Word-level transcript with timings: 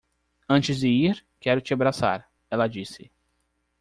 "Antes 0.49 0.79
de 0.81 0.87
ir, 0.87 1.23
quero 1.39 1.61
te 1.61 1.75
abraçar", 1.75 2.27
ela 2.49 2.67
disse. 2.67 3.11